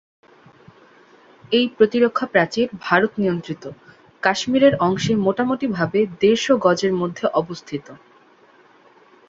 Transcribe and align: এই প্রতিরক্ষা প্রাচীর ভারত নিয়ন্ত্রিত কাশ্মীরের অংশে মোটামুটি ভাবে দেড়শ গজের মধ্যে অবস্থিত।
এই 1.51 1.65
প্রতিরক্ষা 1.77 2.25
প্রাচীর 2.25 2.67
ভারত 2.81 3.11
নিয়ন্ত্রিত 3.17 3.63
কাশ্মীরের 4.23 4.73
অংশে 4.79 5.13
মোটামুটি 5.25 5.65
ভাবে 5.77 5.99
দেড়শ 6.21 6.45
গজের 6.63 6.93
মধ্যে 6.93 7.25
অবস্থিত। 7.33 7.85